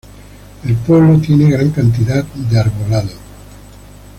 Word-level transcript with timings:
El 0.65 0.73
pueblo 0.77 1.19
tiene 1.19 1.51
gran 1.51 1.69
cantidad 1.69 2.23
de 2.25 2.59
arbolado. 2.59 3.11